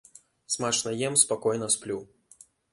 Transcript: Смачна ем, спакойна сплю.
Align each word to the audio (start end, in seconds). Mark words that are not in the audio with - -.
Смачна 0.53 0.93
ем, 1.09 1.15
спакойна 1.25 1.69
сплю. 1.77 1.99